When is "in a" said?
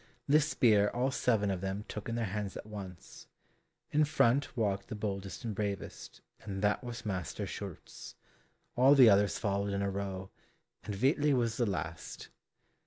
9.73-9.91